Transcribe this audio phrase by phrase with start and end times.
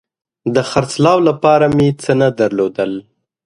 [0.53, 2.91] د خرڅلاو دپاره مې څه نه درلودل